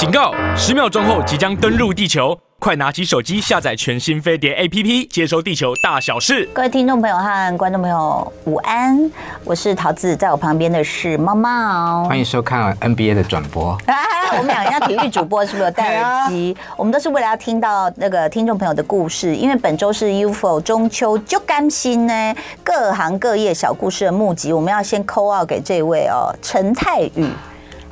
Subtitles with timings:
[0.00, 0.32] 警告！
[0.56, 6.48] 十秒钟后即将登陆地球，快拿起手机下载全新飞碟 APP，接收地球大小事。
[6.54, 8.98] 各位听众朋友和观众朋友，午安！
[9.44, 12.02] 我是桃子，在我旁边的是猫猫。
[12.04, 13.72] 欢迎收看 NBA 的转播。
[13.84, 13.94] 啊，
[14.38, 16.56] 我们两个像体育主播，是不是有戴耳机？
[16.78, 27.28] 我们都是为了要听到那个听众朋友的故事，因为本周是 UFO 中秋就甘心呢，各行各业小故事的募集，我们要先 call out 给这位哦，陈泰宇。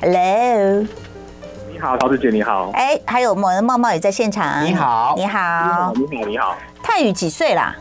[0.01, 0.87] Hello，
[1.79, 2.71] 你好，桃子姐，你好。
[2.73, 4.65] 哎，还有我们的茂茂也在现场。
[4.65, 6.57] 你好，你好，你好，你好。
[6.83, 7.73] 泰宇几岁啦？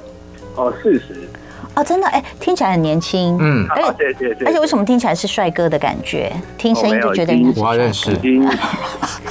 [0.54, 1.28] 哦，四十。
[1.74, 3.36] 哦，真的，哎，听起来很年轻。
[3.40, 4.44] 嗯，而且谢谢谢谢。
[4.46, 6.32] 而且为什么听起来是帅哥的感觉？
[6.56, 8.48] 听声音就觉得你我认识，已经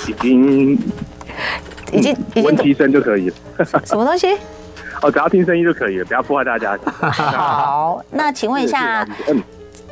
[0.05, 0.71] 已经
[1.93, 3.35] 已经已经闻其声就可以了。
[3.85, 4.37] 什么东西？
[5.01, 6.77] 哦，只要听声音就可以了，不要破坏大家。
[7.09, 9.07] 好，那请问一下。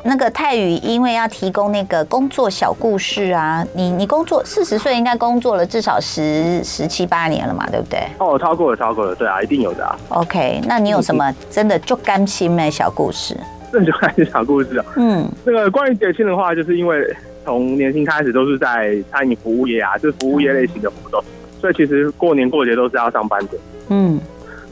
[0.06, 8.00] 那个泰宇，因为要提供那个工作小故事啊，你你工作四十岁应该工作了至少十十七八年了嘛，对不对？
[8.18, 9.98] 哦，超过了，超过了，对啊，一定有的啊。
[10.10, 13.36] OK，那你有什么真的就甘心的小故事？
[13.72, 14.84] 真的就甘心小故事啊。
[14.96, 17.04] 嗯，那个关于节庆的话，就是因为
[17.44, 21.22] 从年轻开始都是在餐饮服务业啊，就是服务业类型的活动，
[21.60, 23.58] 所以其实过年过节都是要上班的。
[23.88, 24.20] 嗯，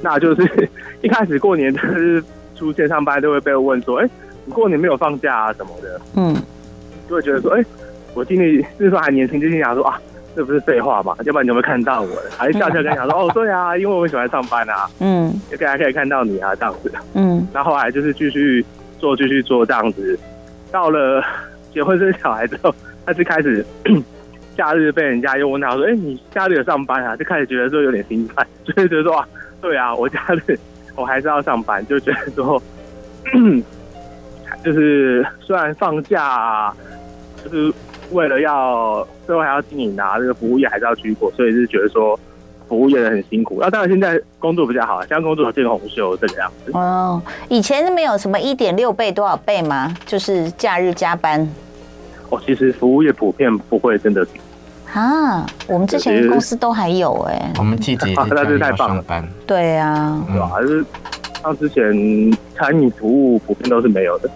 [0.01, 0.71] 那就是
[1.03, 2.23] 一开始过年就是
[2.57, 4.09] 出现上班都会被问说，哎。
[4.09, 6.35] 你过年没有放假啊什么的，嗯，
[7.09, 7.67] 就会觉得说，哎、欸，
[8.15, 9.99] 我今年那时候还年轻，就心想说啊，
[10.37, 11.15] 这不是废话嘛？
[11.25, 12.09] 要不然你有没有看到我？
[12.37, 18.65] 还笑笑跟你讲说， 哦，对啊，因为我喜欢上班啊，嗯，就大家可以看到你啊，这样子，嗯，然后后来就是继续
[18.99, 20.19] 做，继续做这样子，
[20.71, 21.23] 到了
[21.73, 22.75] 结婚生小孩之后，
[23.07, 23.65] 他就开始
[24.57, 27.17] 假日被人家又问他说，哎、欸，你假日有上班啊？
[27.17, 29.27] 就开始觉得说有点心态，就会觉得说啊，
[29.61, 30.59] 对啊，我假日
[30.95, 32.63] 我还是要上班，就觉得说。
[34.65, 36.75] 就是虽然放假，啊，
[37.45, 37.73] 就是
[38.13, 42.19] 为了要最后还要经营啊，这个服务业还是要去过，所以是觉得说
[42.67, 43.59] 服务业很辛苦。
[43.61, 46.73] 那当然现在工作比较好，现在工作有见红袖这个样子。
[46.73, 49.95] 哦，以前是没有什么一点六倍多少倍吗？
[50.07, 51.47] 就是假日加班。
[52.31, 54.27] 哦，其实服务业普遍不会真的。
[54.95, 57.53] 啊，我们之前公司都还有哎、欸。
[57.59, 59.05] 我们季节那是太棒了。
[59.47, 60.47] 对啊，对吧？
[60.47, 60.85] 还是
[61.43, 61.85] 像之前
[62.55, 64.31] 餐饮服务普遍都是没有的。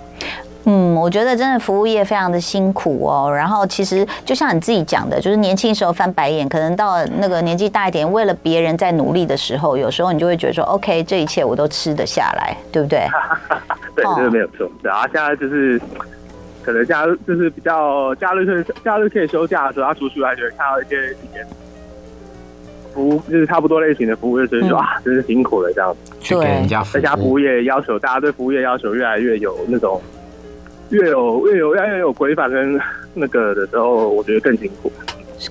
[0.71, 3.33] 嗯，我觉得真的服务业非常的辛苦哦。
[3.35, 13.09] 然后其实就像你自己讲的，就是年轻时候翻白眼，可能到那个年纪大一点，为了别人在努力的时候，有时候你就会觉得说，OK，这一切我都吃得下来，对不对？
[13.97, 14.71] 对，这个没有错。
[14.83, 15.81] 然后现在就是
[16.63, 21.47] 可能假日就是比较假日可以假日可以休假的时候，他出去还觉得看到一些一些
[22.93, 26.13] 服务就是差不多类型的服务业，所以说啊，真是辛苦了这样子。
[26.21, 29.99] 去给人家服务业要求，大家对服务业要求越来越有那种。
[30.91, 32.81] 越有越有越有规范跟
[33.15, 34.91] 那个的时候，我觉得更辛苦。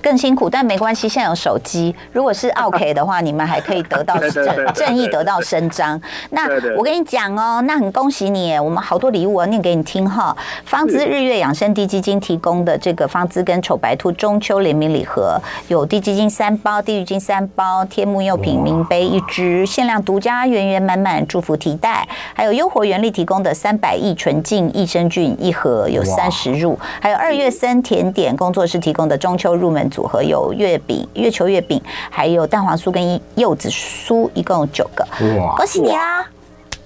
[0.02, 1.08] 更辛苦，但没关系。
[1.08, 6.00] 现在有手机，如果是 OK 的话，你们还可以得到 正正义得到伸张。
[6.30, 10.36] 那我跟你讲哦，那很恭喜你，我们好多礼物啊，念给你听哈。
[10.64, 29.77] 方姿日月养生低基金提供的这个方姿跟丑白兔中秋联名礼盒，有低基金三包，地狱金三包，天目柚品名杯一支，限量独家圆圆满满祝福提袋，还有优活原力提供的三百亿纯净益生菌一盒，有三十入，还有二月森甜点工作室提供的中秋入门。
[29.90, 31.78] 组合有月饼、月球月饼，
[32.08, 35.04] 还有蛋黄酥跟柚子酥，一共有九个。
[35.36, 35.56] 哇！
[35.56, 36.24] 恭喜你啊！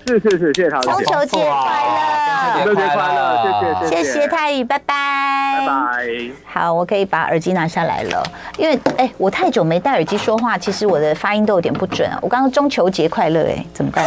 [0.07, 0.81] 是是是，谢谢他。
[0.81, 1.47] 中秋节快
[2.57, 2.65] 乐！
[2.65, 3.89] 中秋节快乐！
[3.89, 4.95] 谢谢谢谢，谢谢泰宇，拜拜
[5.61, 5.73] 拜拜。
[6.45, 8.23] 好，我可以把耳机拿下来了，
[8.59, 12.19] 因为哎、欸，我太久没戴耳机说话，其实我的发音都有点不准啊。
[12.21, 14.05] 我刚刚中秋节快乐，哎，怎么办？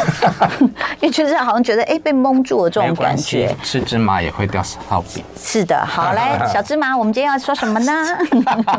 [1.00, 3.56] 因为就是好像觉得哎、欸、被蒙住了这种感觉。
[3.64, 5.24] 吃芝麻也会掉烧饼。
[5.38, 7.92] 是的，好来，小芝麻，我们今天要说什么呢？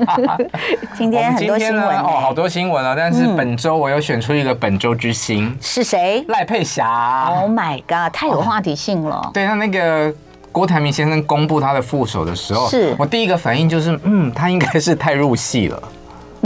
[0.95, 2.95] 今天很多新闻、欸、哦，好多新闻啊！
[2.97, 6.25] 但是本周我有选出一个本周之星，嗯、是谁？
[6.29, 7.06] 赖佩霞。
[7.07, 8.13] Oh my god！
[8.13, 9.17] 太有话题性了。
[9.17, 10.13] 哦、对，他那个
[10.51, 15.83] 郭台铭先生公布他的副手的时候，是我第一个反应就是，嗯，他应该是太入戏了。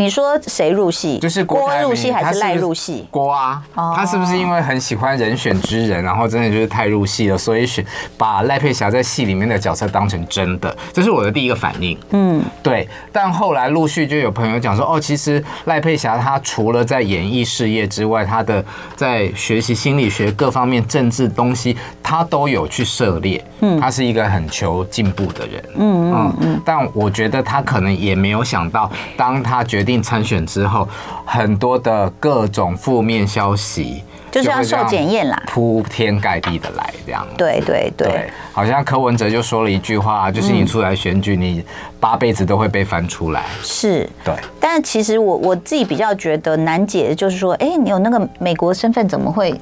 [0.01, 1.19] 你说谁入戏？
[1.19, 3.07] 就是郭入戏还是赖入戏？
[3.11, 7.85] 郭啊，他是不是因为很喜欢人选之人，然后真的就是太入戏了，所以选
[8.17, 10.75] 把赖佩霞在戏里面的角色当成真的？
[10.91, 11.99] 这是我的第一个反应。
[12.13, 12.89] 嗯，对。
[13.13, 18.65] 但后来陆续就有朋友讲说，哦，其实赖佩霞她除了在演艺事业之外，她的
[18.97, 21.77] 在学习心理学各方面政治东西，
[22.11, 23.45] 她都有去涉猎。
[23.61, 25.63] 嗯，他是一个很求进步的人。
[25.77, 26.63] 嗯嗯嗯。
[26.65, 30.89] 但我觉得他可能也没有想到，当他决定定参选之后，
[31.25, 37.27] 很多的各种负面消息就是要受检验啦，铺天盖地的来这样。
[37.37, 41.65] 对对对，对，好像柯文哲就说了一句话，就是你出来选举，你
[41.99, 43.47] 八辈子都会被翻出来。
[43.65, 44.33] 是，对。
[44.61, 49.53] 但其实我我自己比较觉得难解的就是说，哎，你有那个美国身份，怎么会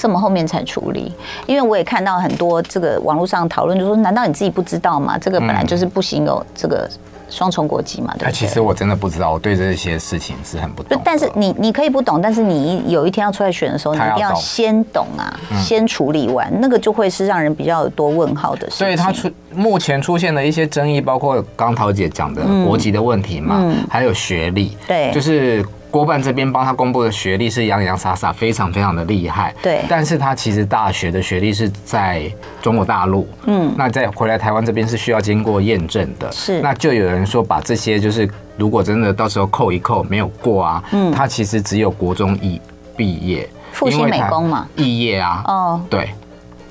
[0.00, 1.12] 这么后面才处理？
[1.46, 5.18] 因为我也看到很多这个网络上讨论，就说难道你自己不知道吗？
[5.18, 6.88] 这个本来就是不行有这个。
[7.32, 8.32] 双重国籍嘛，对不对？
[8.32, 11.00] 其实我真的不知道，我对这些事情是很不懂。
[11.04, 18.78] 但是你你可以不懂，但是你有一天要出来选的时候，你一定要先懂啊，先处理完，那个就会是让人比较有多问号的事情。
[18.78, 25.64] 所以他出目前出现的一些争议，包括刚桃姐讲的国籍的问题嘛，还有学历，对，就是。
[25.90, 29.54] 郭办这边帮他公布的学历是洋洋洒洒，非常非常的厉害。
[29.60, 32.30] 对，但是他其实大学的学历是在
[32.62, 33.28] 中国大陆。
[33.46, 36.30] 嗯，那再回来台湾这边是需要经过验证的。
[36.30, 42.60] 是，那就有人说把这些就是如果真的到时候扣一扣没有过啊，嗯，他其实只有国中一
[42.96, 45.42] 毕业，复兴美工嘛，毕业啊。
[45.46, 46.10] 哦，对，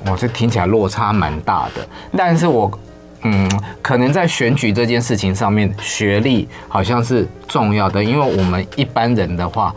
[0.09, 2.71] 我这听起来落差蛮大的，但是我。
[3.23, 3.49] 嗯，
[3.81, 9.73] 可能在选举这件事情上面，学历好像是重要的，因为我们一般人的话，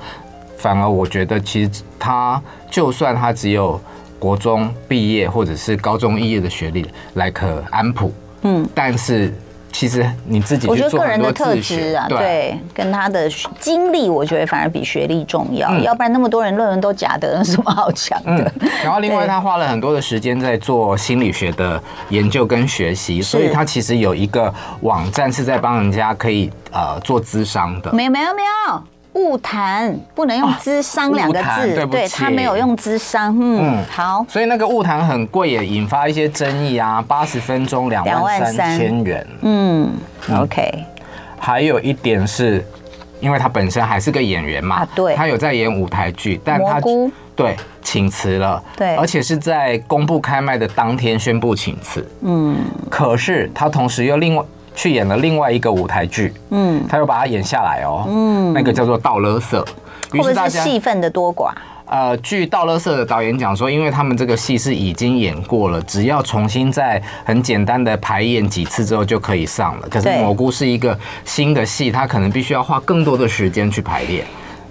[0.57, 2.41] 反而我觉得其实他
[2.71, 3.81] 就算他只有
[4.19, 8.13] 国中毕业或者是高中毕业的学历，like 安普，
[8.43, 9.35] 嗯，但是。
[9.73, 13.29] 其实你自己，我觉得个人的特质啊，对，跟他的
[13.59, 15.77] 经历，我觉得反而比学历重要。
[15.79, 18.53] 要不然那么多人论文都假的，有什么好讲的？
[18.85, 24.53] 然后另外他花了很多的时间在做心理学的研究跟学习，所以他其实有一个
[24.83, 27.93] 网站是在帮人家可以呃做咨商的。
[27.93, 28.83] 没有没有没有。
[29.15, 33.37] 晤谈不能用资商两个字，哦、对，对他没有用资商。
[33.39, 34.25] 嗯，嗯好。
[34.29, 37.05] 所以那个晤谈很贵，也引发一些争议啊。
[37.07, 39.27] 八十分钟两万三千元。
[39.43, 39.93] 嗯，
[40.29, 40.85] 嗯，OK。
[41.39, 42.65] 还有一点是，
[43.21, 52.09] 因为他本身还是个演员嘛，啊、对，他有在演舞台剧，但他菇对请辞了，对，而且是在公布开卖的当天宣布请辞。
[52.23, 52.57] 嗯，
[52.89, 54.43] 可是他同时又另外。
[54.75, 59.51] 去演了另外一个舞台剧，嗯，他又把它演下来哦，嗯，那个叫做《倒垃圾》，
[60.11, 61.53] 会不会是戏份的多寡？
[61.87, 69.89] 呃，据《倒勒色》的导演讲说，因为他们这个戏是已经演过了，只要重新再很简单的排演几次之后就可以上了。
[69.91, 74.25] 可是蘑菇是一个新的戏，他可能必须要花更多的时间去排练，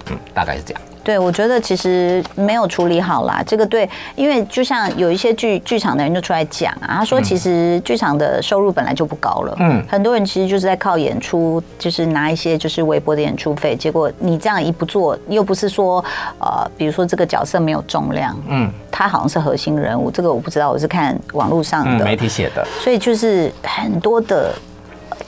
[0.09, 0.81] 嗯，大概是这样。
[1.03, 3.44] 对，我觉得其实没有处理好啦。
[3.45, 13.75] 这个对，因为就像有一些剧剧场的人就出来讲啊，他说其实剧场的收入本来就不高了，嗯，很多人其实就是在靠演出，就是拿一些就是微薄的演出费。
[13.75, 16.03] 结果你这样一不做，又不是说
[16.39, 24.53] 呃，比如说这个角色没有重量，嗯，他好像是核心人物，这个我不知道，我是看网络上的媒体写的，所以就是很多的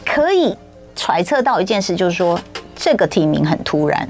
[0.06, 0.56] 可以
[0.96, 2.40] 揣测到一件事，就是说
[2.76, 4.08] 这个提名很突然。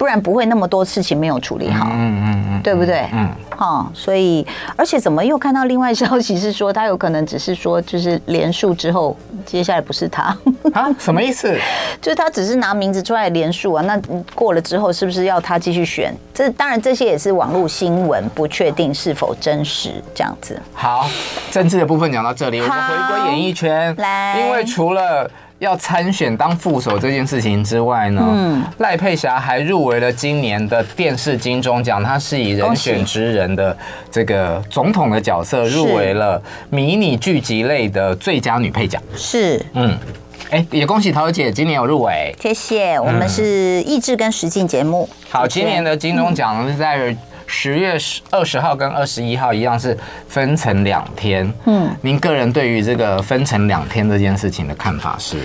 [0.00, 3.06] 不然不会那么多事情没有处理好，嗯嗯嗯，对不对？
[3.12, 9.14] 嗯，好，所以而且怎么又看到另外消息是说他有可能只是说就是连署之后，
[9.44, 10.34] 接下来不是他
[10.72, 10.88] 啊？
[10.98, 11.54] 什么意思？
[12.00, 14.00] 就是他只是拿名字出来连署啊，那
[14.34, 16.14] 过了之后是不是要他继续选？
[16.32, 20.58] 这当然这些也是网络新闻，不确定是否真实这样子。
[20.72, 21.06] 好，
[21.50, 25.30] 政治的部分讲到这里，我们回归演艺圈来，因为除了。
[25.60, 33.76] 要参选当副手这件事情之外呢，嗯，赖佩霞还入围了今年的电视金钟奖，她是以人选之人的
[34.10, 38.98] 这个总统的角色入围了迷你剧集类的最佳女配角。
[39.14, 39.96] 是，嗯，
[40.50, 42.98] 哎，也恭喜桃姐今年有入围，谢谢。
[42.98, 45.06] 我们是益智跟实境节目。
[45.28, 47.14] 好，今年的金钟奖是在。
[47.52, 51.52] 十月十二十号跟二十一号一样是分成两天。
[51.66, 55.36] 嗯，您个人对于这个分成两天这件事情的看法是？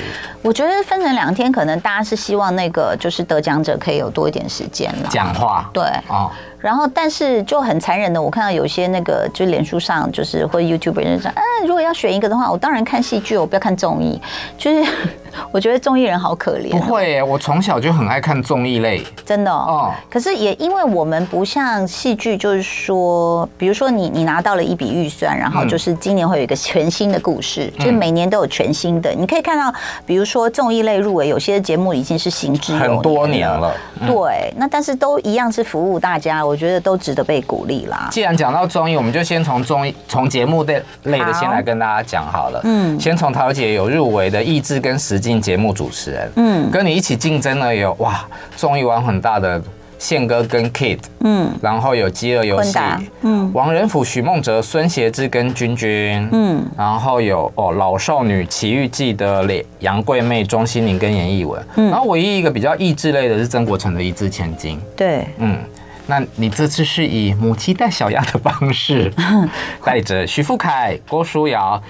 [0.44, 5.68] 我觉得分成两天，可能大家是希望那个就是得奖者可以有多一点时间了讲话。
[5.74, 6.32] 对，哦。
[6.66, 14.20] 然后，但是就很残忍的，我看到有些那个就脸书上就是或 YouTube 人上，嗯，如果要选一个的话，我当然看戏剧，我不要看综艺。
[14.58, 14.92] 就是
[15.52, 16.72] 我觉得综艺人好可怜。
[16.72, 19.94] 不会，我从小就很爱看综艺类，真的哦。
[20.10, 29.12] 可是也因为我们不像戏剧，就是说，比如说你你拿到了一笔预算，然后就是今年会有一个全新的故事，就是每年都有全新的。
[29.12, 29.72] 你可以看到，
[30.04, 33.72] 比如说综艺类入围，有些节目已经是行之有年很多年了。
[34.08, 36.44] 对，那但是都一样是服务大家。
[36.44, 36.55] 我。
[36.56, 38.08] 我觉得都值得被鼓励啦。
[38.10, 42.62] 既然讲到综艺，我们就先从综艺、从节目的类的先来跟大家讲好了。
[42.64, 49.62] 嗯，先从桃姐有入围的益智跟实境节目主持人，嗯，跟你一起竞争的有哇，综艺玩很大的
[50.00, 52.80] 宪哥跟 Kid，嗯，然后有饥饿游戏，
[53.24, 59.46] 嗯，王仁甫、许梦哲、孙协志跟君君，嗯，然后有哦老少女奇遇记的
[59.80, 65.58] 杨贵媚、钟欣凌跟严艺文，嗯，然后唯一一个比较益智类的是曾国城的一字千金，对，嗯。
[66.08, 69.12] 那你这次是以母鸡带小鸭的方式，
[69.84, 71.82] 带着徐富凯、郭书瑶。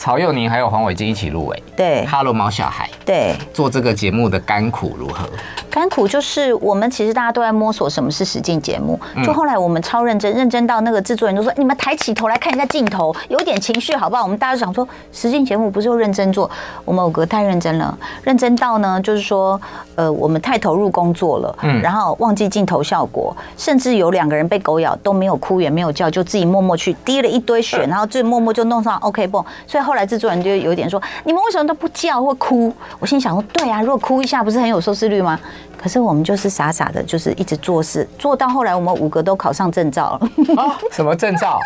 [0.00, 5.28] 曹佑宁还有黄伟晋一起入围，对，Hello 毛小孩，对，做这个节目的甘苦如何？
[5.70, 16.50] 甘苦就是我们其实大家都在摸索什么是实境节目，就后来我们超认真，认真到那个制作人都说：“你们抬起头来看一下镜头，有点情绪好不好？”我们大家就想说，实境节目不是就认真做？
[16.86, 19.60] 我们五个太认真了，认真到呢，就是说，
[19.96, 29.84] 呃，我们太投入工作了，嗯，然后忘记镜头效果，甚至有两个人被狗咬都没有哭也没有叫，就自己默默去滴了一堆血，然后就默默就弄上 OK 绷，所以。
[29.90, 35.36] 后来制作人就有点说：“你们为什么都不叫或哭？”我心想说：“对啊，如果哭一下，不是很有收视率吗？”
[35.76, 40.62] 可是我们就是傻傻的，就是一直做事，做到后来我们五个都考上证照了。
[40.62, 41.58] 啊，什么证照？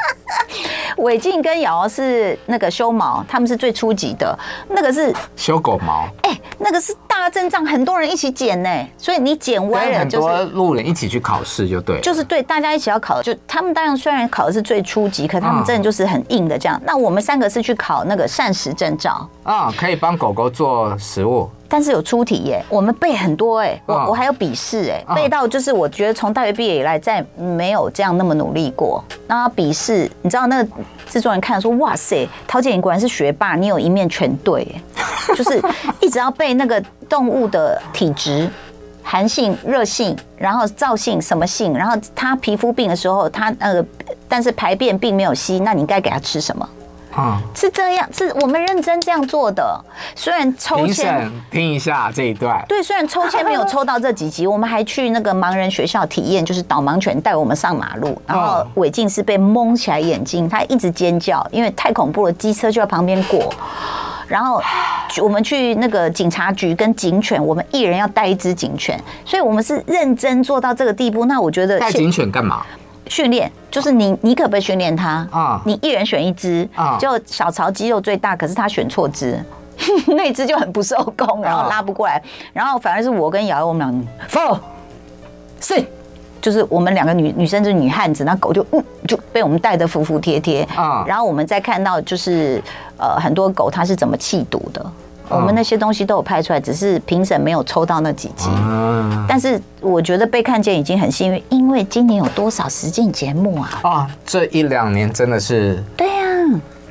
[0.99, 4.39] 伟静跟瑶瑶是那个修毛，他们是最初级的，
[4.69, 6.07] 那个是修狗毛。
[6.23, 16.79] 哎、欸，那个是大阵仗，很多人一起剪呢，所以你剪歪了，就是很多路人一起去考试就对，就是对，大家一起要考，就他们当然虽然考的是最初级，可他们真的就是很硬的这样。
[16.85, 21.49] 那我们三个是去考那个膳食证照啊，可以帮狗狗做食物。
[21.67, 29.03] 但是有出题耶，我们背很多哎，我我还有笔试哎，背到就是我觉得从大学毕业以来再没有这样那么努力过。
[29.27, 30.69] 然后笔试，你知道那个
[31.09, 34.69] 制作人看说，哇塞，陶姐你果然是学霸，你有一面全对，
[35.37, 35.63] 就是
[36.01, 38.49] 一直要背那个动物的体质，
[39.03, 43.85] 寒性、热性，然后燥性什么性，然后他皮肤病的时候，它呃，
[44.29, 46.69] 但是排便并没有稀，那你该给他吃什么？
[47.15, 49.81] 啊，是这样，是我们认真这样做的。
[50.17, 52.61] 虽然抽签，听一下这一段。
[52.67, 58.21] 对，虽然抽签没有抽到这几集，我们还去那个盲人学校体验，就是导盲犬带我们上马路。
[58.27, 63.49] 然后伟静是被蒙起来眼睛，他一直尖叫，因为太恐怖了，机车就在旁边过。
[64.27, 64.63] 然后
[65.23, 71.27] 我们去那个警察局跟警犬，我们一人要带一只警犬，所以我们是认真做到这个地步。
[71.27, 72.65] 那我觉得带警犬干嘛？
[73.07, 75.61] 训练就是你，你可不可以训练它啊？
[75.67, 79.39] 你一人选一只啊，就小曹肌肉最大，可是他选错只，
[80.09, 82.23] 那只就很不受控，然后拉不过来，
[82.55, 84.59] 然后反而是我跟瑶瑶我们俩，four，
[85.61, 85.85] 是，
[86.45, 92.63] 就是我们两个女女生是女汉子，那狗就嗯就被我们带得服服帖帖啊，然后我们再看到就是
[92.99, 94.85] 呃很多狗它是怎么弃毒的。
[95.31, 98.51] 我们那些东西都有拍出来，只是评审没有抽到那几集。
[99.27, 103.81] 但是我觉得被看见已经很幸运，因为今年有多少实境节目啊？
[103.83, 105.83] 啊，这一两年真的是。
[105.97, 106.24] 对呀。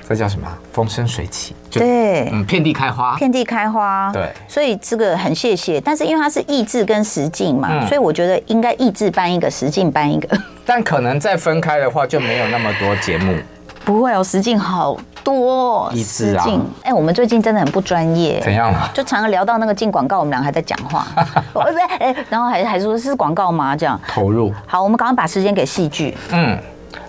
[0.08, 0.48] 这叫什么？
[0.72, 1.56] 风生水起。
[1.72, 2.30] 对。
[2.32, 3.16] 嗯，遍地开花。
[3.18, 4.12] 遍地开花。
[4.14, 4.32] 对。
[4.48, 10.38] 所以这个很谢谢，但是因为它是意志跟实境嘛，所以我觉得应该意志搬一个，实境搬一个。
[10.66, 13.36] 但可能再分开的话，就没有那么多节目。
[13.86, 14.96] 不会哦，实境好
[15.26, 16.62] 多，实境。
[16.84, 18.40] 哎、欸，我们最近真的很不专业。
[18.40, 18.90] 怎样了？
[18.94, 21.06] 就常常聊到那个进广告，我们俩还在讲话。
[21.52, 23.76] 不是哎，然后还还说是广告吗？
[23.76, 24.54] 这样投入。
[24.66, 26.16] 好，我们赶快把时间给戏剧。
[26.32, 26.58] 嗯，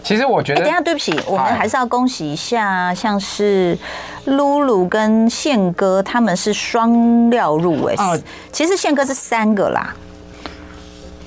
[0.04, 3.76] 其实我觉得，等下对不起，我们还是要恭喜一下，像是
[4.26, 7.94] 露露跟宪哥他们是双料入围。
[7.96, 8.16] 哦，
[8.52, 9.96] 其实宪哥是三个啦，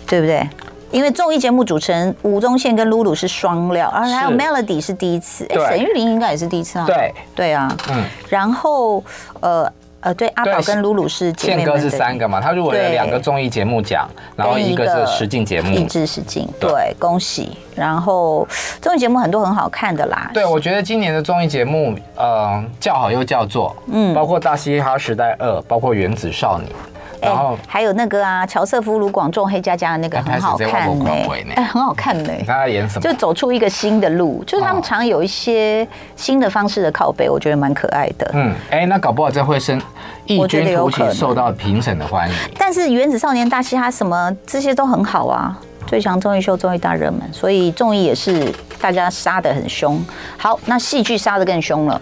[0.05, 0.47] 对不对？
[0.89, 6.85] 因为综艺节目主持人吴宗宪跟露露是双料，然后还有 Melody 是第一次，哎，沈玉琳应该也是第一次啊。
[6.85, 7.13] 对。
[7.35, 9.03] 对啊，嗯，然后
[9.41, 9.69] 呃
[10.07, 17.57] 呃，对，阿宝跟露露是宪哥是三个嘛，他入围了两个综艺节目奖，然后一个是实境节目，励志实境，对，恭喜。
[17.75, 18.47] 然后
[18.81, 26.71] 综艺节目很多很好看的啦，对，我觉得今年的综艺节目，呃，叫好又叫座，嗯，包括《大嘻哈时代二》，包括《原子少年》。
[27.21, 31.11] 然后还有那个啊，乔瑟夫、卢广仲、黑加加的那个很好看呢，
[31.55, 32.31] 哎，很好看呢。
[32.45, 33.01] 他演什么？
[33.01, 38.31] 就走出一个新的路，就是他们常有一些新的方式的靠背，我觉得蛮可爱的。
[38.33, 39.81] 嗯，哎，那搞不好这会生
[40.25, 42.35] 异军突起，受到评审的欢迎。
[42.57, 49.99] 但是《原子少年》、大嘻哈什么这些都很好啊，最强综艺秀、综艺大热门，所以综艺也是大家杀的很凶。
[50.37, 51.99] 好，那戏剧杀的更凶了。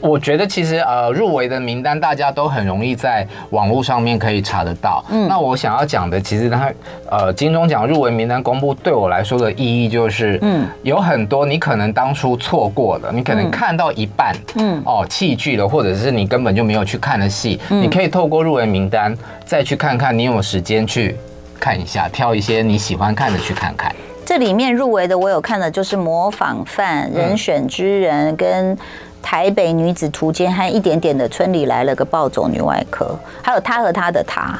[0.00, 5.04] 我觉得其实呃入围的名单大家都很容易在网络上面可以查得到。
[5.10, 6.72] 嗯，那我想要讲的其实它
[7.10, 21.16] 呃金钟奖入围名单公布对我来说的意义就是，嗯，有很多你可能当初错过了，你可能看到一半，嗯，哦弃剧了，或者是你根本就没有去看的戏，你可以透过入围名单再去看看，你有时间去
[21.58, 23.94] 看一下，挑一些你喜欢看的去看看。
[24.24, 28.76] 这里面入围的我有看的就是模仿犯、人选之人跟。
[29.26, 34.56] 台北女子图鉴和一点点的村里来了个暴走女外科，还有他和他的他。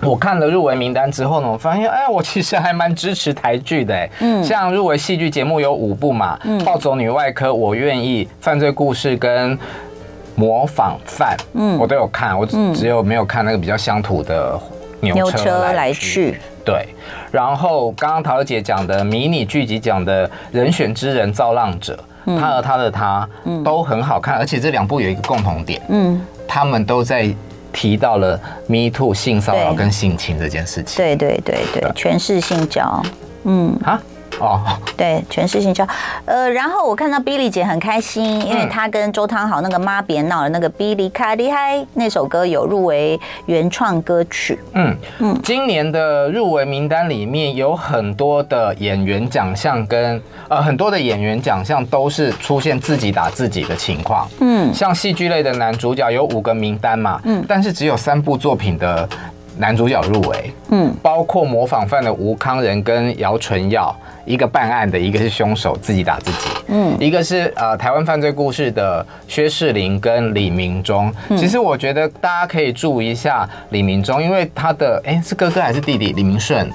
[0.00, 9.56] 我看了入围名单之后呢，我发现，哎，我其实还蛮支持台剧的，嗯，像入围戏剧节目有五部嘛，嗯，暴走女外科、我愿意、犯罪故事跟
[10.34, 14.58] 模仿犯，嗯，我都有看，我只有没有看那个比较乡土的
[14.98, 16.40] 牛车来去。
[16.64, 16.88] 对。
[17.30, 27.34] 然后刚刚桃儿姐讲的迷你剧集讲的人选之人造浪者，嗯、他和他的他，嗯、都很好看，而且这两部有一个共同点，嗯，他们都在
[27.72, 30.96] 提到了 Me Too 性骚扰跟性侵这件事情。
[30.96, 33.02] 对对对对，全是性交，
[33.44, 33.78] 嗯。
[33.84, 34.00] 啊。
[34.42, 34.60] 哦，
[34.96, 35.86] 对，全是性交，
[36.24, 44.58] 呃，然后我看到 Billy 姐很开心，因为她跟周汤豪那个妈别闹了那个 Billy 卡厉害那首歌有入围原创歌曲。
[44.74, 54.28] 嗯嗯，今年的入围名单里面有很多的演员奖项跟呃很多的演员奖项都是出现自己打自己的情况。
[54.40, 59.08] 嗯，像戏剧类的男主角有五个名单嘛，嗯，但是只有三部作品的
[59.56, 60.52] 男主角入围。
[60.70, 63.94] 嗯，包括模仿犯的吴康仁跟姚淳耀。
[64.24, 71.12] 一个办案的，一个是凶手自己打自己，嗯，一个是呃台湾犯罪故事的薛仕凌跟李明忠。
[71.36, 76.70] 其实我觉得大家可以注意一下李明忠，因为他的哎是哥哥还是弟弟李明顺，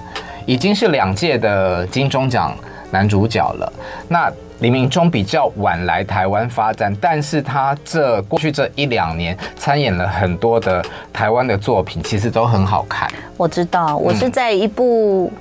[0.46, 2.56] 已经是两届的金钟奖
[2.92, 3.74] 男主角了。
[4.08, 13.08] 那李明忠比较晚来台湾发展，但是他这过去这一两年参演了很多的台湾的作品，其实都很好看。
[13.38, 15.32] 我知道，我是在一部。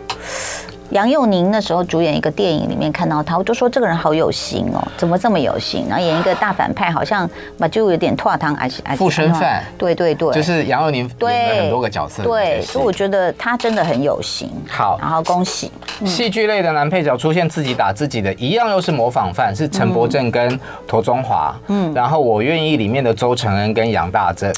[0.91, 5.87] 杨佑宁那时候主演一个电影里面看到他，我就说这个人好有型哦，怎么这么有型？
[5.89, 7.29] 然后演一个大反派，好像
[7.59, 14.51] 嘛就有点拓汤，而且 附身犯，对对对，就是杨佑宁演了很多个角色，对，所以我觉得他真的很有型。
[14.69, 15.71] 好，然后恭喜。
[16.05, 21.55] 戏剧类的男配角出现自己打自己的，一样又是模仿犯，是陈柏正跟陀中华。
[21.67, 24.53] 嗯，然后我愿意里面的周承恩跟杨大正，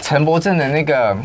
[0.00, 1.16] 陈柏正的那个。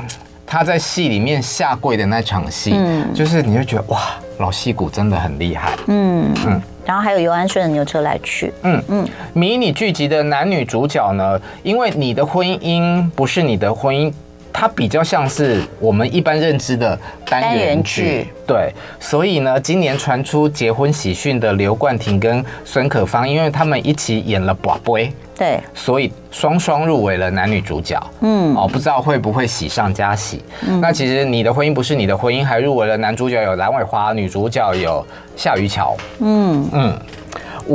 [0.51, 4.01] 他在戏里面下跪的那场戏，嗯，就是你会觉得哇，
[4.39, 6.29] 老戏骨真的很厉害，嗯。
[6.45, 6.61] 嗯。
[6.83, 8.83] 然后还有尤安顺的牛车来去，嗯。
[8.89, 9.07] 嗯。
[9.31, 14.11] 迷你剧集的男女主角呢，因为你的婚姻不是你的婚姻，
[14.53, 18.71] 它比较像是我们一般认知的单元剧，对。
[18.99, 25.07] 所以呢，今年传出结婚喜讯的刘冠廷跟孙可芳，因为他们一起演了《宝贝》。
[25.37, 27.99] 对，所以双双入围了男女主角。
[28.19, 30.43] 嗯，哦，不知道会不会喜上加喜。
[30.67, 35.03] 嗯，那其实你的婚姻不是你的婚姻，还入围了男主角有蓝伟华，女主角有
[35.35, 35.97] 夏于乔。
[36.19, 36.99] 嗯嗯，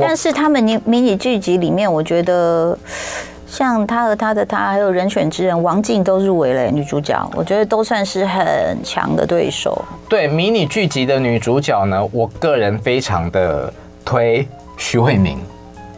[0.01, 2.79] 但是他们迷迷你剧集里面，我觉得
[3.57, 9.83] 像他和他的他，还有人选之人王静都入围了女主角，我觉得都算是很强的对手。
[10.11, 13.73] 对，迷你剧集的女主角呢，我个人非常的
[14.05, 15.39] 推徐慧宁。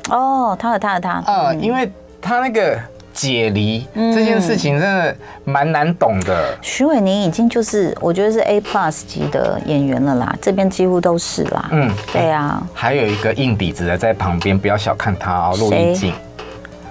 [0.08, 1.90] 哦，他和他的他，嗯，因为
[2.22, 2.78] 他那个
[3.12, 6.56] 解离这件事情真的蛮难懂的。
[6.62, 11.68] 徐伟宁已经就是我觉得是 A plus 级的演员了啦，这边几乎都是啦。
[11.72, 12.62] 嗯，对啊。
[12.72, 16.14] 还有一个硬底子的在旁边，不要小看他哦，陆毅静。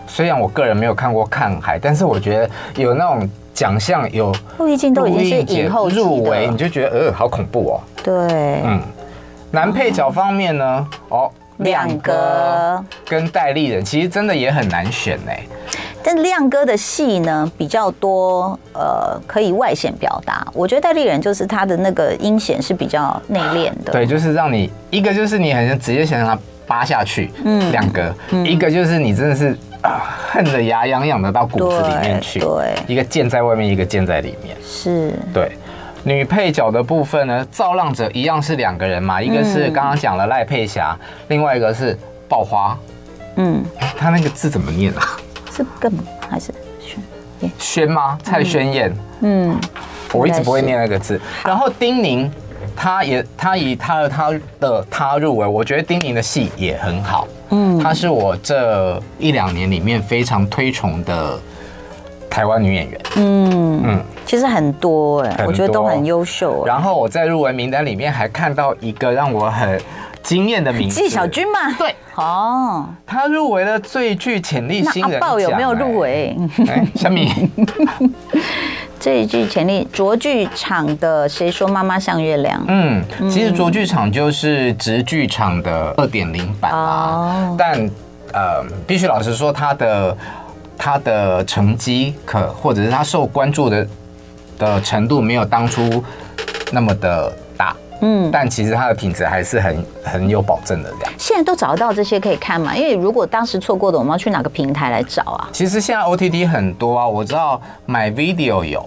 [0.07, 7.81] 虽然我个人没有看过《看海》，但是我觉得有那种奖项有陆毅静都已经是影后入围，你就觉得呃好恐怖哦。
[8.03, 8.13] 对，
[8.65, 8.81] 嗯，
[9.51, 11.29] 男配角方面呢，哦。
[11.61, 15.31] 亮哥跟戴立人其实真的也很难选呢。
[16.03, 20.45] 但亮哥的戏呢比较多，呃，可以外显表达。
[20.53, 23.91] 我觉得戴立人就是他的那个阴险是比较内敛的。
[23.91, 28.13] 对，就是让你一个就是你很直接想让他扒下去，嗯，两个；
[28.45, 32.39] 一个就是你真的是啊恨得牙痒痒的到骨子里面去。
[32.39, 34.55] 对，一个剑在外面，一个剑在里面。
[34.63, 35.51] 是，对。
[36.03, 41.97] 女配角的部分呢，造浪者一样是两个人嘛，一个是刚刚讲了赖佩霞，另外一个是
[42.29, 42.77] 爆花。
[43.35, 43.61] 嗯，
[43.97, 45.17] 他那个字怎么念啊？
[45.51, 45.91] 是更
[46.29, 47.51] 还是轩？
[47.59, 48.17] 轩吗？
[48.23, 48.95] 蔡轩燕。
[49.19, 49.59] 嗯，
[50.13, 51.19] 我一直不会念那个字。
[51.43, 52.31] 然后丁宁，
[52.77, 57.27] 他也他以他的他的他入围，我觉得丁宁的戏也很好。
[57.49, 61.37] 嗯，他是我这一两年里面非常推崇的。
[62.29, 66.63] 台湾女演员，嗯嗯，其实很多哎，我觉得都很优秀。
[66.67, 69.81] 然后我在入围名单里面还看到一个让我很
[70.21, 75.19] 惊艳的名字，纪晓君嘛，对，哦，他入围了最具潜力新人奖。
[75.19, 76.37] 阿爆有没有入围？
[76.93, 77.31] 小米，
[78.99, 82.63] 最具潜力卓剧场的谁说妈妈像月亮？
[82.67, 87.89] 嗯，其实卓剧场就是直剧场的二点零版啦，但
[88.33, 90.17] 呃，必须老实说，他的。
[90.79, 93.87] 他的成绩可，或者是他受关注的
[94.59, 96.03] 的程度没有当初
[96.71, 97.35] 那么的大，
[98.01, 101.13] 嗯，但其实它的品质还是很很有保证的这样。
[101.17, 102.75] 现在都找得到这些可以看吗？
[102.75, 105.49] 因为如果当时错过的，我们要去哪个平台来找啊？
[105.51, 108.85] 其实现在 OTT 很多啊，我知道 MyVideo 有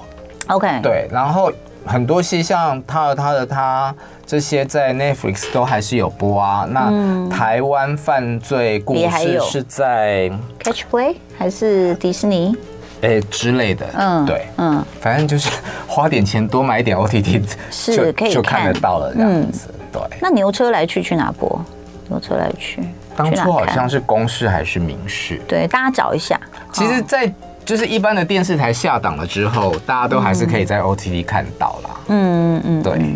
[0.48, 1.50] ，OK，对，然后
[1.84, 3.94] 很多戏像他的他的他。
[4.26, 6.64] 这些在 Netflix 都还是有播啊。
[6.70, 12.54] 那台湾犯罪故事是在 Catch Play 还是迪士尼？
[13.02, 15.50] 诶之类的，嗯，对，嗯，反正就是
[15.86, 20.02] 花点钱多买一点 OTT 是可以就看得到了这样子，对。
[20.20, 21.60] 那牛车来去去哪播？
[22.08, 22.82] 牛车来去，
[23.16, 25.40] 当初好像是公视还是民视？
[25.46, 26.38] 对，大家找一下。
[26.72, 27.32] 其实，在
[27.64, 31.90] 就是一般的电视台下档了之后，大家都还是可以在 OTT 看到啦。
[32.08, 33.14] 嗯嗯嗯，对。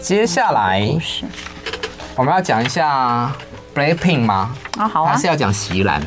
[0.00, 0.80] 接下来
[2.14, 3.32] 我们要讲一下
[3.74, 4.54] Blackpink 吗？
[4.78, 5.12] 啊，好啊。
[5.12, 6.00] 还是要讲席兰？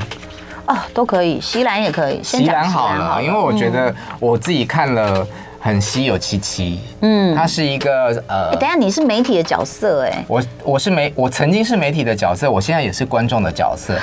[0.71, 2.23] 哦，都可以，席兰也可以。
[2.23, 5.27] 席兰好了，因为我觉得我自己看了
[5.59, 6.79] 很稀有七七。
[7.01, 13.93] 嗯，他是一个呃，等下你是媒体的角色哎，我我是媒，我曾经是媒体的角色，我现在也是观众的角色。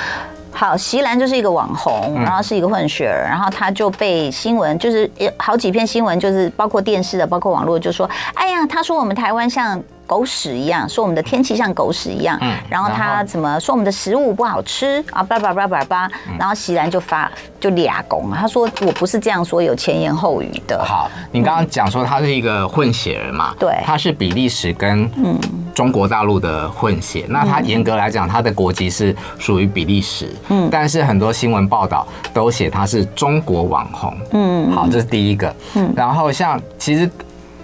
[0.51, 9.81] 好，席兰就是一个网红，然后是一个混血儿，然后他就被新闻，就是好几篇新闻，就是包括电视的，包括网络，就说，哎呀，他说我们台湾像。
[10.09, 15.21] 狗屎一样，说我们的天气像狗屎一样，嗯，然后他怎么说我们的食物不好吃啊？
[15.21, 20.83] 叭叭叭叭叭，然后席然就发就俩公，他说我不是这样说，有前言后语的。
[20.83, 23.53] 好，你刚刚讲说他是一个混血人嘛？
[23.59, 25.39] 对，他是比利时跟嗯
[25.75, 37.07] 中国大陆的混血，那他严格来讲，他的国籍是属于比利时，嗯，但是很多新闻报道都写他是中国网红，嗯，好，这是第一个，嗯，然后像其实。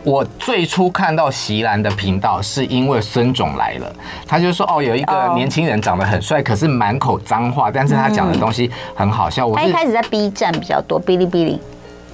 [0.05, 3.91] 我最初看到席兰的频道，是因为孙总来了，
[4.27, 9.47] 他就说哦，有一个年轻人长得很帅，可是满口脏话，但是他讲的东西很好笑。
[9.47, 11.59] 我一开始在 B 站比较多，哔哩哔哩。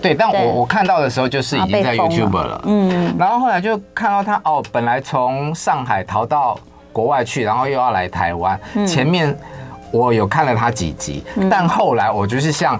[0.01, 6.57] 对，但我我看到的时候就是已经在 YouTube 了，嗯，然后后来就看到他哦，本来从上海逃到
[6.93, 9.37] 国外去，然后又要来台湾，前面
[9.91, 12.79] 我有看了他几集，但后来我就是像。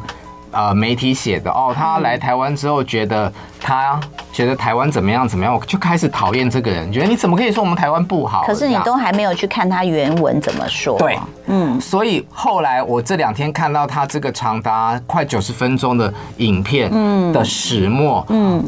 [0.52, 4.00] 呃，媒体写的哦，他来台湾之后，觉得他
[4.34, 8.44] 觉得台湾怎么样怎么样，我就开始讨厌这个人，觉得你怎么可以说我们台湾不好？
[8.46, 10.98] 可是你都还没有去看他原文怎么说？
[10.98, 16.92] 对，嗯，所以后来我这两天看到他这个长达快九十分钟的影片
[17.32, 18.64] 的始末，嗯，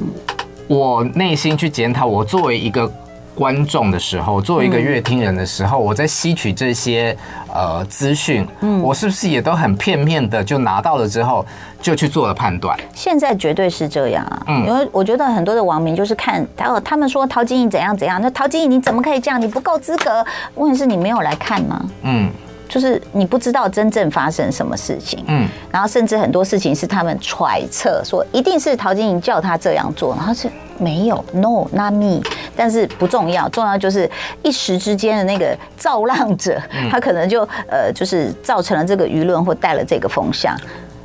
[0.67, 2.91] 我内心去检讨，我作为一个。
[3.35, 7.15] 观众的时候，作为一个乐听人的时候，我在吸取这些
[7.53, 11.45] 呃资讯，嗯，我是不是也都很片面的就拿到了之后
[11.81, 12.77] 就去做了判断？
[12.93, 19.41] 现在绝对是这样啊，嗯，因为我觉得很多的网民就是看，哦，他们说陶晶莹怎样怎样，那陶晶莹你怎么可以这样？
[19.41, 20.25] 你不够资格？
[20.55, 21.85] 问题是你没有来看吗？
[22.03, 22.29] 嗯。
[22.69, 32.21] 就是你不知道真正发生什么事情，嗯，然后甚至很多事情是他们揣测说一定是陶晶莹叫他这样做，然后是没有，no，not me，
[32.55, 34.09] 但是不重要，重要就是
[34.41, 40.55] 一时之间的那个造浪者，他可能就呃就是造成了这个舆论或带了这个风向。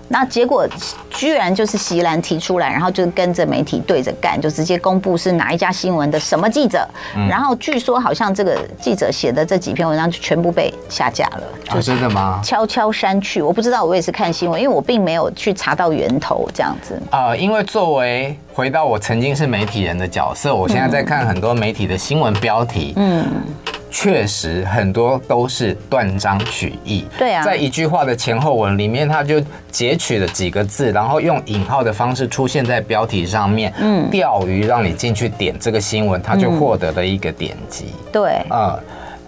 [0.08, 0.66] 那结果
[1.10, 6.86] 居然就是席兰提出来，然后就跟着媒体对着干，就直接公布是哪一家新闻的什么记者，
[7.28, 12.40] 然后据说好像这个记者写的这几篇文章就全部被下架了，啊，真的吗？
[12.42, 17.00] 悄悄删去，我不知道，我也是看新闻，因为我并没有去查到源头这样子。
[17.10, 23.26] 呃，因为作为回到我曾经是媒体人的角色，我现在在看很多媒体的新闻标题，嗯。
[23.90, 27.06] 确实很多都是断章取义。
[27.18, 37.86] 对啊，在一句话的前后文里面，他就截取了几个字，然后用引号的方式出现在标题上面，嗯，钓鱼让你进去点这个新闻，他就获得了一个点击。
[38.12, 38.78] 对，嗯，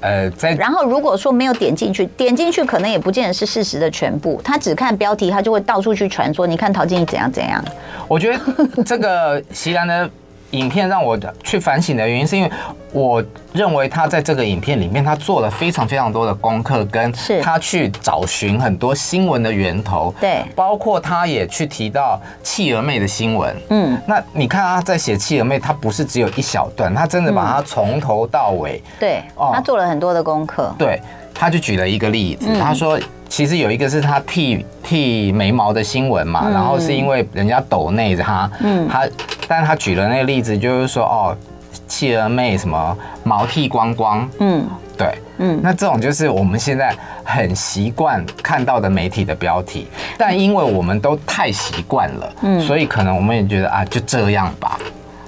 [0.01, 7.65] 呃，在然后如果说没有点进去，点进去可能也不见得是事实的全部，他只看标题，他就会到处去传说，你看陶晶莹怎样怎样。
[8.07, 8.39] 我觉得
[8.85, 10.11] 这个 席兰的。
[10.51, 12.51] 影片让我去反省的原因，是因为
[12.93, 31.01] 我认为他在这个影片里面，他做了非常非常多的功课，跟他去找寻很多新闻的源头，对，包括他也去提到企鹅妹的新闻，嗯，那你看他在写企鹅妹，他不是只有一小段，他真的把它从头到尾，对，他做了很多的功课，对，
[31.41, 33.01] 他就举了一个例子，他说。
[33.31, 39.09] 其实有一个是他剃剃眉毛的新闻嘛，然后是因为人家抖内他，嗯，他，
[39.47, 41.37] 但他举了那个例子，就是说哦，
[41.87, 44.67] 企鹅妹什么毛剃光光，嗯，
[44.99, 49.87] 对，嗯，那这种就是我们现在很习惯看到的媒体的标题，
[50.19, 54.77] 但因为我们都太习惯了，嗯，所以可能我们也觉得啊，就这样吧。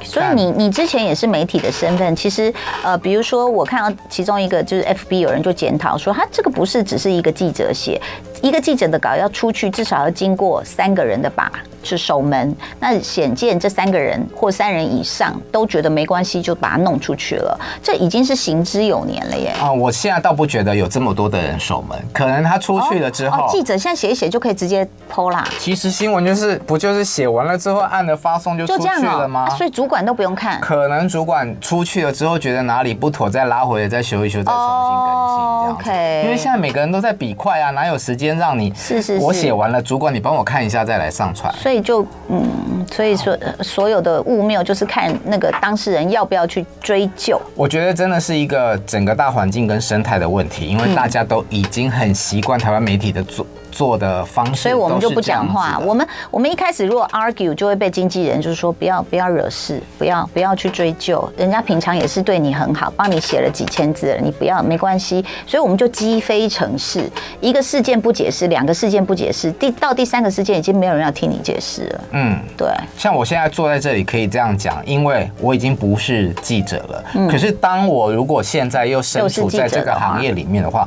[0.05, 8.01] 所以你你之前也是媒体的身份，其实呃，比如说我看到其中一个就是 FB 有人就检讨说，他这个不是只是一个记者写，
[8.43, 11.51] 一个记者的稿要出去，至少要经过三个人的把。
[11.83, 17.59] 是守门，那显见这三个人或三人以上都觉得没关系，就把他弄出去了。
[17.83, 19.53] 这已经是行之有年了耶。
[19.61, 25.45] 啊，我现在倒不觉得有这么多的人守门，可能他出去了之后，哦哦、记者现在写一写就可以直接 po 啦。
[25.59, 29.47] 其实新闻就是不就是写完了之后按了发送就出去了吗？
[29.49, 30.61] 啊、所以主管都不用看。
[30.61, 35.83] 可能主管出去了之后觉得哪里不妥，再拉回来再修一修，再重新更新这样子。
[35.83, 38.73] OK，因为现在每个人都在比快啊，哪有时间让你？
[38.75, 39.25] 是是是。
[39.25, 41.53] 我写完了，主管你帮我看一下再来上传。
[41.72, 47.41] 以就嗯，所以说所有的误谬就是看那个当事人要不要去追究。
[47.55, 53.47] 我觉得真的是一个整个大环境跟生态的问题，因为大家都已经很习惯台湾媒体的做。
[53.73, 55.79] 做的方式，所以我们就不讲话。
[55.81, 61.29] 我们我们一开始如果 argue，就会被经纪人就是说不要不要惹事，不要不要去追究。
[61.37, 65.25] 人家平常也是对你很好，帮你写了几千字了，你不要没关系。
[65.47, 72.01] 所以我们就积非成是，一个事件不解释，两个事件不解释，第到第三个事件已经没有人要听你解释了。
[72.13, 72.69] 嗯，对。
[72.99, 77.05] 像我现在坐在这里可以这样讲，因为我已经不是记者了。
[77.15, 77.27] 嗯。
[77.29, 80.87] 可是当我如果现在又身处在这个行业里面的话。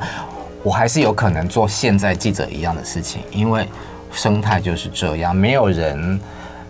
[0.65, 3.69] 我还是有可能做现在记者一样的事情，因为
[4.11, 6.19] 生态就是这样，没有人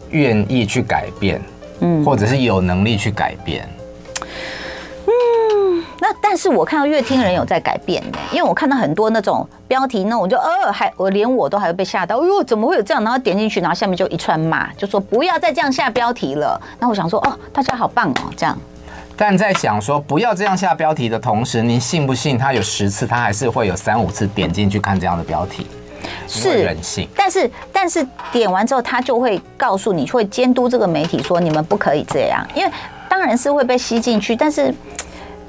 [0.10, 1.41] 愿意去改变，
[1.79, 3.65] 嗯，或者是有能力去改变。
[5.08, 13.01] 嗯，那但是我看到乐听人有在改变呢，因为我看到很多那种标题，那我就呃，还我连我都还会被吓到，哎呦，怎么会有这样？
[13.01, 16.62] 然后点进去，然后下面就一串骂，就说不要再这样下标题了。
[16.81, 18.58] 那我想说，哦，大家好棒哦，这样。
[19.17, 25.67] 但在想说不要这样下标题的同时，您信不信他有十次，他还是会有三五次点进去看这样的标题？
[26.28, 27.08] 是人性。
[27.15, 32.71] 但是但是点完之后，他就会告诉你，会监督这个媒体说你们不可以这样，因为
[33.10, 33.51] 当然是。
[33.51, 34.36] 会被吸进去。
[34.36, 34.73] 但是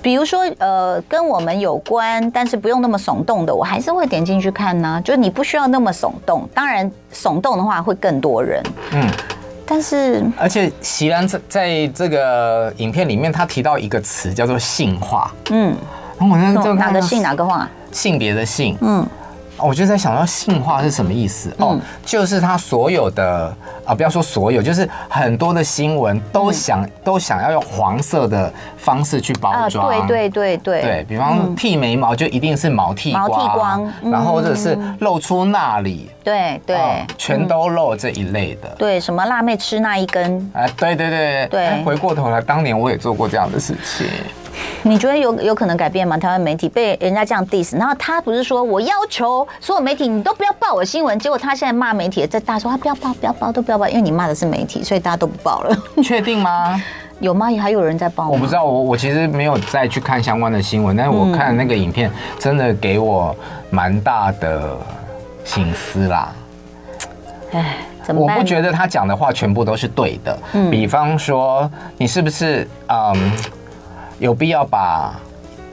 [0.01, 3.93] 比如说呃跟我们有关，但是不用那么耸动的，我还是。
[3.93, 5.01] 会点进去看呢、啊。
[5.01, 5.17] 就是。
[5.19, 8.63] 你不需要那么耸动，当然耸动的话会更多人。
[8.93, 9.11] 嗯。
[9.67, 15.31] 但是，而且席兰在在这个影片里面，他提到一个词叫做性化。
[15.51, 15.77] 嗯，
[16.19, 17.69] 然后我那哪个性哪个化？
[17.91, 18.79] 性别的性。
[18.81, 19.07] 嗯。
[19.59, 21.55] 我就在想到性化是什么意思。
[21.59, 44.07] 哦，就是他所有的啊，不要说所有，就是很多的新闻都想都想要用黄色的方式去包装，对对对对，对，比方剃眉毛就一定是毛剃光，毛剃光，然后或者是露出那里，对对，全都露这一类的，对，什么辣妹吃那一根，哎，对对对对，回过头来，当年我也做过这样的事情。
[44.83, 46.16] 你觉得有有可能改变吗？
[46.16, 55.77] 台湾媒体被人家这样 diss，然后他不是说我要求所有媒体你都不要报我新闻，结果他现在骂媒体在大说他不要报，不要报，都不要报，因为你骂的是媒体，所以大家都不报了。
[55.95, 56.81] 你确定吗？
[57.21, 57.47] 有吗？
[57.61, 58.31] 还有人在报吗？
[58.31, 63.35] 我不知道，我我其实没有再去看相关的新闻，但是我看那个影片真的给我
[63.71, 64.77] 蛮大的
[65.45, 66.33] 心思啦。
[67.53, 67.77] 哎，
[68.09, 70.38] 我不觉得他讲的话全部都是对的。
[70.53, 73.33] 嗯，比方说你是不是嗯？
[74.19, 75.19] 有必要把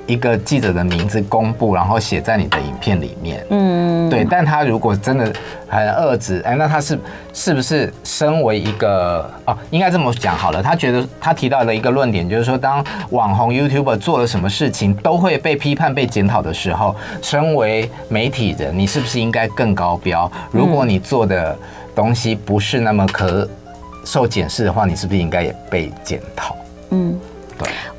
[0.05, 3.45] 一个记者的名字公布，然后写在你的影片里面？
[3.51, 4.25] 嗯，对。
[4.29, 5.31] 但他如果真的
[5.69, 6.99] 很遏制，哎，那他是
[7.31, 10.61] 是不是身为一个哦，应该这么讲好了。
[10.61, 20.29] 他觉得他提到了一个论点，就是说，当网红 YouTuber 做了什么事情都会被批判、被检讨的时候，身为媒体人，你是不是应该更高标？
[20.51, 21.57] 如果你做的
[21.95, 23.47] 东西不是那么可
[24.03, 26.57] 受检视的话，你是不是应该也被检讨？
[26.89, 27.17] 嗯。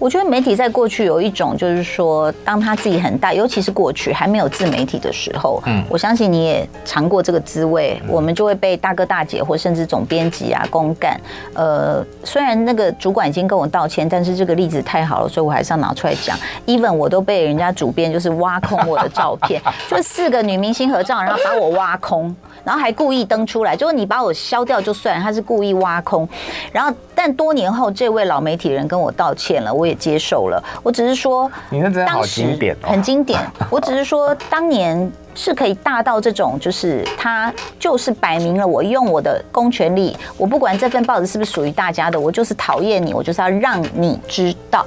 [0.04, 7.98] 我觉得媒体在过去有一种，就是说，当他自己很大，尤其是过去还没有自媒体的时候，嗯，我相信你也尝过这个滋味。
[8.06, 11.18] 我们就会被大哥大姐或甚至总编辑啊公干。
[11.54, 16.36] 呃，虽然那个主管已经跟我道歉，但是这个例子太好了，所以我还是要拿出来讲。
[16.66, 22.36] Even 我都被人家主编就是挖空我的照片， 就四个女明星合照，然后把我挖空。
[22.62, 26.26] 然后还故意登出来，就是你把我消掉就算，他是故意挖空。
[26.72, 30.62] 然后，但多年后，这位老媒体人跟我道歉了，我也接受了。
[30.82, 33.40] 我只是说，你那真的好经典哦，很经典。
[33.70, 44.84] 我只是说，当年是可以大到这种，就是他就是摆明了，我用我的公权力，我不管这份报纸是不是属于大家的，我就是讨厌你，我就是要让你知道，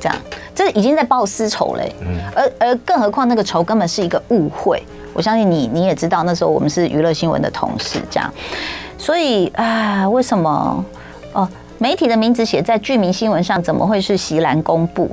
[0.00, 0.16] 这样，
[0.54, 1.94] 这已经在报私仇嘞。
[2.00, 4.82] 嗯，而而更何况那个仇根本是一个误会。
[5.14, 8.32] 我相信你，你也知道那时候我们是娱乐新闻的同事，这样，
[8.96, 10.82] 所以啊，为什么
[11.34, 11.46] 哦？
[11.82, 15.10] 媒体的名字写在剧名新闻上，怎么会是席兰公布？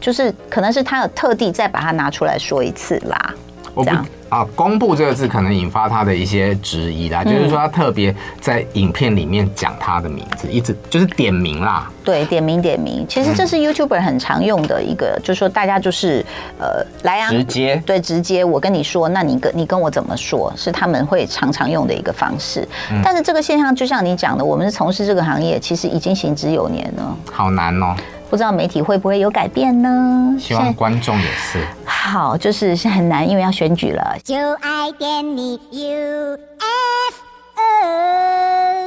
[0.00, 3.34] 就是可能是他有特地再把它拿出来说一次啦，
[3.74, 4.06] 这样。
[4.30, 11.90] 啊，公布这个字可能引发他的一些质疑啦，嗯、就是说他特别在影片里面讲他的名字，一直就是点名啦。
[12.02, 16.24] 对，点名点名，其实这是 YouTuber 很常用的一个，嗯、就是说大家就是
[16.58, 22.66] 呃来啊，直接对直接，我跟你说，那你跟你跟我怎么说，是他们会常常用的一个方式。
[22.90, 27.16] 嗯、但是这个现象就像你讲的，我们是从事这个行业，其实已经行之有年了。
[27.32, 27.96] 好难哦。
[28.30, 30.36] 不知道媒体会不会有改变呢？
[30.38, 31.66] 希望观众也是。
[31.84, 34.16] 好，就是是很难，因为要选举了。
[34.22, 37.16] 就爱点你，U F
[37.56, 38.79] O。